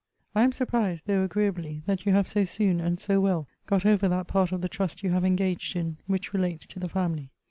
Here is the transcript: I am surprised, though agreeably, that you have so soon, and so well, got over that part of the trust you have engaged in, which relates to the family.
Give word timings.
I 0.33 0.41
am 0.41 0.51
surprised, 0.51 1.05
though 1.05 1.23
agreeably, 1.23 1.83
that 1.85 2.07
you 2.07 2.11
have 2.13 2.27
so 2.27 2.43
soon, 2.43 2.79
and 2.81 2.99
so 2.99 3.19
well, 3.21 3.47
got 3.67 3.85
over 3.85 4.09
that 4.09 4.25
part 4.25 4.51
of 4.51 4.61
the 4.61 4.67
trust 4.67 5.03
you 5.03 5.11
have 5.11 5.23
engaged 5.23 5.75
in, 5.75 5.97
which 6.07 6.33
relates 6.33 6.65
to 6.65 6.79
the 6.79 6.89
family. 6.89 7.29